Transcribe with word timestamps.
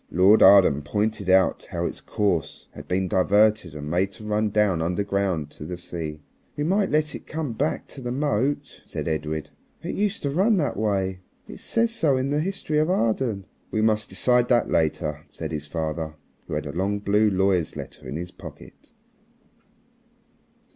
Lord 0.09 0.41
Arden 0.41 0.81
pointed 0.81 1.29
out 1.29 1.67
how 1.69 1.85
its 1.85 2.01
course 2.01 2.67
had 2.71 2.87
been 2.87 3.07
diverted 3.07 3.75
and 3.75 3.87
made 3.91 4.11
to 4.13 4.23
run 4.23 4.49
down 4.49 4.81
underground 4.81 5.51
to 5.51 5.63
the 5.63 5.77
sea. 5.77 6.21
"We 6.57 6.63
might 6.63 6.89
let 6.89 7.13
it 7.13 7.27
come 7.27 7.53
back 7.53 7.85
to 7.89 8.01
the 8.01 8.11
moat," 8.11 8.81
said 8.83 9.07
Edred. 9.07 9.51
"It 9.83 9.93
used 9.93 10.23
to 10.23 10.31
run 10.31 10.57
that 10.57 10.75
way. 10.75 11.19
It 11.47 11.59
says 11.59 11.93
so 11.93 12.17
in 12.17 12.31
the 12.31 12.39
'History 12.39 12.79
of 12.79 12.89
Arden.'" 12.89 13.45
"We 13.69 13.83
must 13.83 14.09
decide 14.09 14.49
that 14.49 14.71
later," 14.71 15.23
said 15.27 15.51
his 15.51 15.67
father, 15.67 16.15
who 16.47 16.55
had 16.55 16.65
a 16.65 16.71
long 16.71 16.97
blue 16.97 17.29
lawyer's 17.29 17.75
letter 17.75 18.07
in 18.09 18.15
his 18.15 18.31
pocket. 18.31 18.93